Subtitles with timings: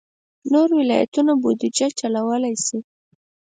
[0.51, 2.77] نور ولایتونه بودجه چلولای شي.